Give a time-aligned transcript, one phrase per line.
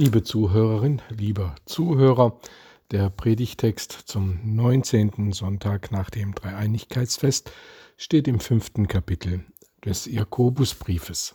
[0.00, 2.40] Liebe Zuhörerin, lieber Zuhörer,
[2.90, 5.32] der Predigtext zum 19.
[5.32, 7.52] Sonntag nach dem Dreieinigkeitsfest
[7.98, 9.44] steht im fünften Kapitel
[9.84, 11.34] des Jakobusbriefes.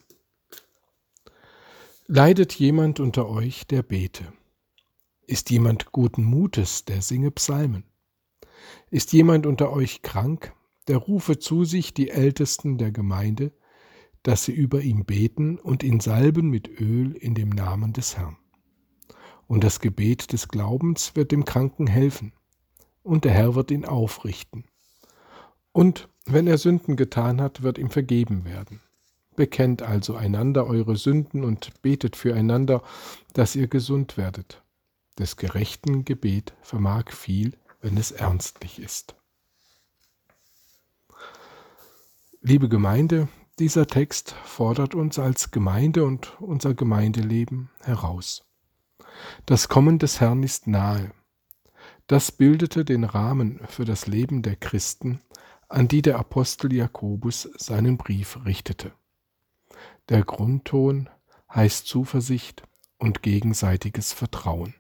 [2.08, 4.34] Leidet jemand unter euch, der bete?
[5.28, 7.84] Ist jemand guten Mutes, der singe Psalmen?
[8.90, 10.54] Ist jemand unter euch krank,
[10.88, 13.52] der rufe zu sich die Ältesten der Gemeinde,
[14.24, 18.38] dass sie über ihn beten und ihn salben mit Öl in dem Namen des Herrn.
[19.48, 22.34] Und das Gebet des Glaubens wird dem Kranken helfen,
[23.04, 24.66] und der Herr wird ihn aufrichten.
[25.72, 28.82] Und wenn er Sünden getan hat, wird ihm vergeben werden.
[29.36, 32.82] Bekennt also einander eure Sünden und betet füreinander,
[33.34, 34.64] dass ihr gesund werdet.
[35.20, 39.16] Des gerechten Gebet vermag viel, wenn es ernstlich ist.
[42.42, 43.28] Liebe Gemeinde,
[43.60, 48.46] dieser Text fordert uns als Gemeinde und unser Gemeindeleben heraus.
[49.46, 51.12] Das Kommen des Herrn ist nahe.
[52.08, 55.22] Das bildete den Rahmen für das Leben der Christen,
[55.70, 58.92] an die der Apostel Jakobus seinen Brief richtete.
[60.10, 61.10] Der Grundton
[61.54, 62.64] heißt Zuversicht
[62.98, 64.76] und gegenseitiges Vertrauen.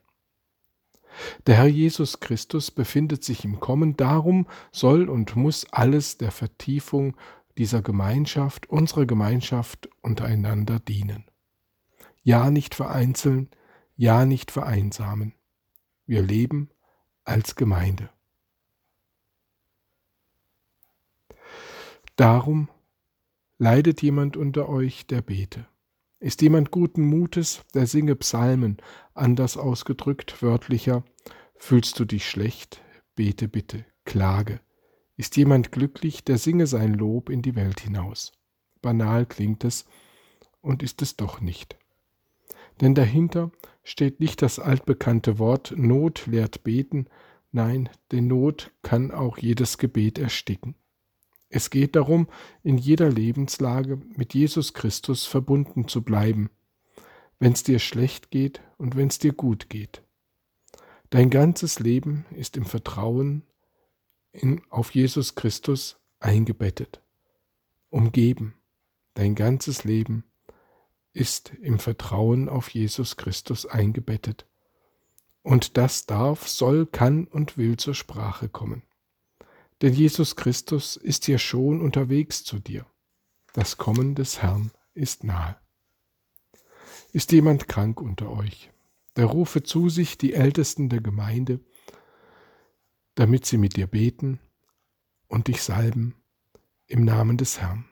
[1.48, 7.16] Der Herr Jesus Christus befindet sich im Kommen, darum soll und muss alles der Vertiefung
[7.58, 11.26] dieser Gemeinschaft, unserer Gemeinschaft untereinander dienen.
[12.22, 13.50] Ja, nicht vereinzeln,
[13.96, 15.34] ja, nicht vereinsamen.
[16.06, 16.70] Wir leben
[17.24, 18.10] als Gemeinde.
[22.16, 22.70] Darum
[23.58, 25.68] leidet jemand unter euch, der bete.
[26.20, 28.78] Ist jemand guten Mutes, der singe Psalmen,
[29.14, 31.04] anders ausgedrückt, wörtlicher,
[31.56, 32.82] fühlst du dich schlecht,
[33.16, 34.62] bete bitte, klage,
[35.18, 38.34] ist jemand glücklich, der singe sein Lob in die Welt hinaus.
[38.82, 39.86] Banal klingt es
[40.62, 41.78] und ist es doch nicht.
[42.81, 43.52] Denn dahinter
[43.84, 47.08] steht nicht das altbekannte Wort Not lehrt beten,
[47.52, 50.75] nein, denn Not kann auch jedes Gebet ersticken.
[51.50, 52.28] Es geht darum,
[52.63, 56.50] in jeder Lebenslage mit Jesus Christus verbunden zu bleiben,
[57.40, 60.02] wenn es dir schlecht geht und wenn es dir gut geht.
[61.12, 63.44] Dein ganzes Leben ist im Vertrauen
[64.34, 67.02] in, auf Jesus Christus eingebettet,
[67.90, 68.56] umgeben.
[69.13, 70.25] Dein ganzes Leben
[71.16, 74.46] ist im Vertrauen auf Jesus Christus eingebettet.
[75.42, 78.84] Und das darf, soll, kann und will zur Sprache kommen.
[79.81, 82.86] Denn Jesus Christus ist ja schon unterwegs zu dir.
[83.54, 85.58] Das Kommen des Herrn ist nahe.
[87.14, 88.72] Ist jemand krank unter euch,
[89.16, 91.62] der rufe zu sich die Ältesten der Gemeinde,
[93.16, 94.40] damit sie mit dir beten
[95.28, 96.16] und dich salben
[96.88, 97.86] im Namen des Herrn.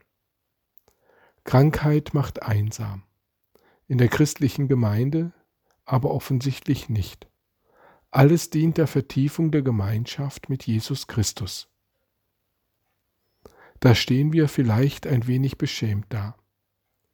[1.45, 3.03] Krankheit macht einsam,
[3.87, 5.33] in der christlichen Gemeinde
[5.85, 7.27] aber offensichtlich nicht.
[8.11, 11.67] Alles dient der Vertiefung der Gemeinschaft mit Jesus Christus.
[13.79, 16.37] Da stehen wir vielleicht ein wenig beschämt da,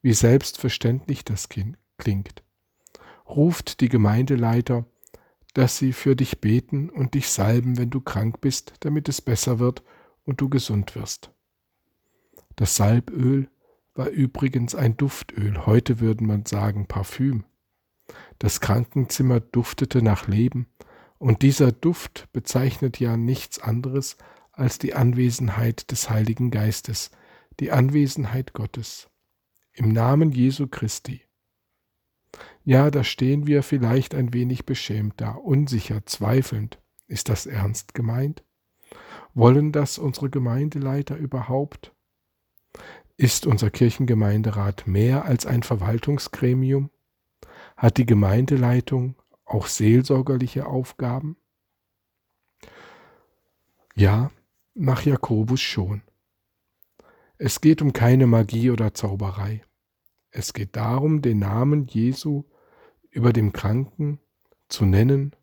[0.02, 2.44] wie selbstverständlich das klingt.
[3.28, 4.86] Ruft die Gemeindeleiter
[5.54, 9.60] dass sie für dich beten und dich salben, wenn du krank bist, damit es besser
[9.60, 9.84] wird
[10.26, 11.32] und du gesund wirst.
[12.56, 13.50] Das Salböl
[14.00, 17.44] war übrigens ein Duftöl, heute würde man sagen Parfüm.
[18.40, 20.68] Das Krankenzimmer duftete nach Leben,
[21.18, 24.16] und dieser Duft bezeichnet ja nichts anderes
[24.54, 27.12] als die Anwesenheit des Heiligen Geistes,
[27.60, 29.10] die Anwesenheit Gottes.
[29.74, 31.26] Im Namen Jesu Christi.
[32.64, 36.82] Ja, da stehen wir vielleicht ein wenig beschämt da, unsicher, zweifelnd.
[37.08, 38.46] Ist das ernst gemeint?
[39.34, 41.94] Wollen das unsere Gemeindeleiter überhaupt?
[43.18, 46.90] Ist unser Kirchengemeinderat mehr als ein Verwaltungsgremium?
[47.76, 49.16] Hat die Gemeindeleitung
[49.46, 51.38] auch seelsorgerliche Aufgaben?
[53.96, 54.32] Ja,
[54.74, 56.02] nach Jakobus schon.
[57.38, 59.64] Es geht um keine Magie oder Zauberei.
[60.32, 62.44] Es geht darum, den Namen Jesu
[63.10, 64.20] über dem Kranken
[64.68, 65.36] zu nennen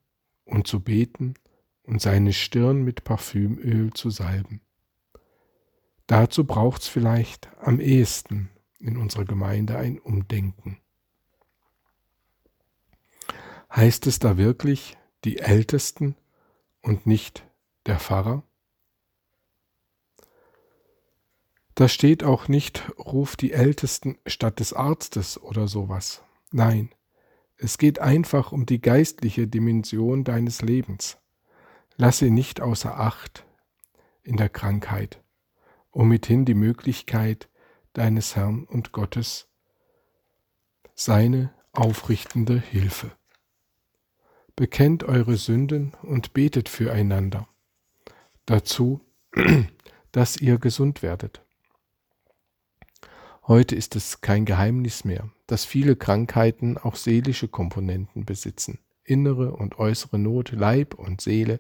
[0.44, 1.34] und zu beten
[1.82, 4.61] und seine Stirn mit Parfümöl zu salben.
[6.06, 10.79] Dazu braucht es vielleicht am ehesten in unserer Gemeinde ein Umdenken.
[13.75, 16.17] Heißt es da wirklich die Ältesten
[16.81, 17.44] und nicht
[17.87, 18.43] der Pfarrer?
[21.75, 26.23] Da steht auch nicht, ruf die Ältesten statt des Arztes oder sowas.
[26.50, 26.91] Nein,
[27.59, 31.19] es geht einfach um die geistliche Dimension deines Lebens.
[31.97, 33.44] Lass sie nicht außer Acht
[34.23, 35.23] in der Krankheit,
[35.96, 37.48] um mithin die Möglichkeit
[37.94, 39.48] deines Herrn und Gottes,
[40.94, 43.12] seine aufrichtende Hilfe.
[44.56, 47.48] bekennt eure Sünden und betet füreinander.
[48.44, 49.00] Dazu,
[50.12, 51.43] dass ihr gesund werdet.
[53.46, 58.81] Heute ist es kein Geheimnis mehr, dass viele Krankheiten auch seelische Komponenten besitzen.
[59.02, 61.58] Innere und äußere Not, Leib und Seele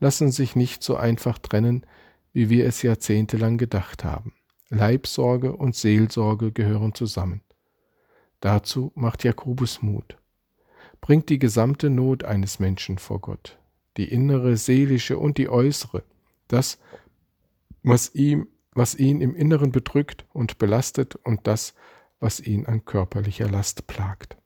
[0.00, 1.86] lassen sich nicht so einfach trennen,
[2.32, 4.34] wie wir es jahrzehntelang gedacht haben.
[4.68, 7.42] Leibsorge und Seelsorge gehören zusammen.
[8.40, 10.16] Dazu macht Jakobus Mut.
[11.00, 13.58] Bringt die gesamte Not eines Menschen vor Gott,
[13.96, 16.04] die innere, seelische und die äußere,
[16.48, 16.78] das,
[17.82, 21.74] was ihm, was ihn im Inneren bedrückt und belastet und das,
[22.20, 24.36] was ihn an körperlicher Last plagt.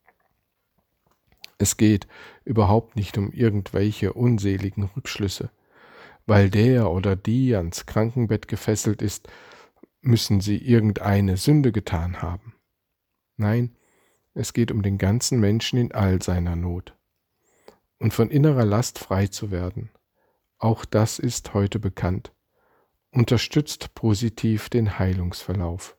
[1.59, 2.07] Es geht
[2.45, 5.51] überhaupt nicht um irgendwelche unseligen Rückschlüsse.
[6.26, 9.29] Weil der oder die ans Krankenbett gefesselt ist,
[10.00, 12.55] müssen sie irgendeine Sünde getan haben.
[13.37, 13.76] Nein,
[14.35, 16.97] es geht um den ganzen Menschen in all seiner Not.
[17.99, 19.91] Und von innerer Last frei zu werden,
[20.59, 22.32] auch das ist heute bekannt,
[23.11, 25.97] unterstützt positiv den Heilungsverlauf.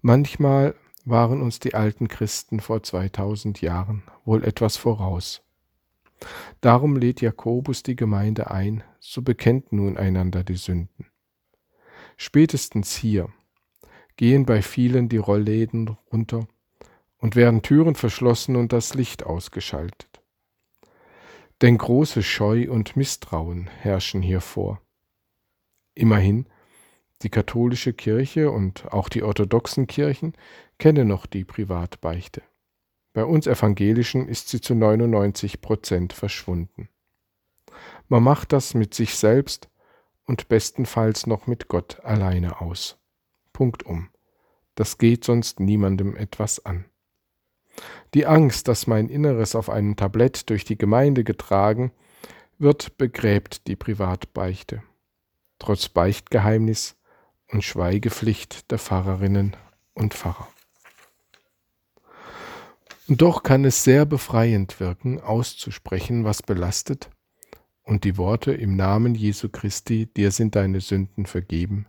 [0.00, 0.74] Manchmal
[1.04, 5.42] waren uns die alten Christen vor 2000 Jahren wohl etwas voraus.
[6.60, 11.06] Darum lädt Jakobus die Gemeinde ein, so bekennt nun einander die Sünden.
[12.16, 13.28] Spätestens hier
[14.16, 16.46] gehen bei vielen die Rollläden runter
[17.18, 20.22] und werden Türen verschlossen und das Licht ausgeschaltet.
[21.62, 24.80] Denn große Scheu und Misstrauen herrschen hier vor.
[25.94, 26.46] Immerhin,
[27.22, 30.34] die katholische Kirche und auch die orthodoxen Kirchen
[30.78, 32.42] kennen noch die Privatbeichte.
[33.16, 36.90] Bei uns Evangelischen ist sie zu 99 Prozent verschwunden.
[38.08, 39.70] Man macht das mit sich selbst
[40.26, 42.98] und bestenfalls noch mit Gott alleine aus.
[43.54, 44.10] Punkt um.
[44.74, 46.84] Das geht sonst niemandem etwas an.
[48.12, 51.92] Die Angst, dass mein Inneres auf einem Tablett durch die Gemeinde getragen
[52.58, 54.82] wird, begräbt die Privatbeichte.
[55.58, 56.96] Trotz Beichtgeheimnis
[57.50, 59.56] und Schweigepflicht der Pfarrerinnen
[59.94, 60.48] und Pfarrer.
[63.08, 67.10] Und doch kann es sehr befreiend wirken, auszusprechen, was belastet,
[67.84, 71.86] und die Worte im Namen Jesu Christi, dir sind deine Sünden vergeben,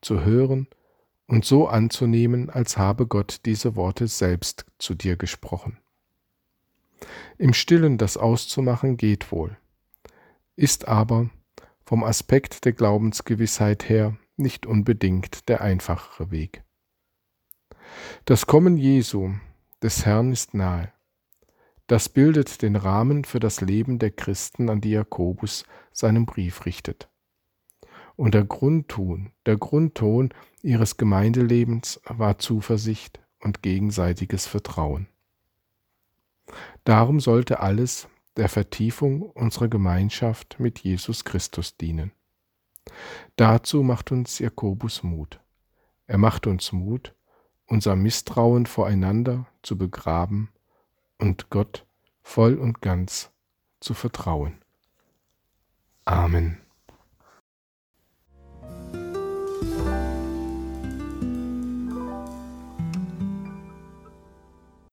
[0.00, 0.68] zu hören
[1.26, 5.78] und so anzunehmen, als habe Gott diese Worte selbst zu dir gesprochen.
[7.38, 9.56] Im stillen das auszumachen geht wohl,
[10.54, 11.28] ist aber
[11.84, 16.62] vom Aspekt der Glaubensgewissheit her nicht unbedingt der einfachere Weg.
[18.24, 19.32] Das Kommen Jesu,
[19.82, 20.92] des Herrn, ist nahe.
[21.86, 27.08] Das bildet den Rahmen für das Leben der Christen, an die Jakobus seinen Brief richtet.
[28.16, 30.32] Und der Grundton, der Grundton
[30.62, 35.08] ihres Gemeindelebens war Zuversicht und gegenseitiges Vertrauen.
[36.84, 42.12] Darum sollte alles der Vertiefung unserer Gemeinschaft mit Jesus Christus dienen.
[43.36, 45.40] Dazu macht uns Jakobus Mut.
[46.06, 47.14] Er macht uns Mut,
[47.66, 50.50] unser Misstrauen voreinander zu begraben
[51.18, 51.86] und Gott
[52.22, 53.30] voll und ganz
[53.80, 54.62] zu vertrauen.
[56.04, 56.61] Amen.